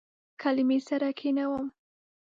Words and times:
کلمې 0.41 0.77
سره 0.87 1.07
کښینوم 1.19 1.65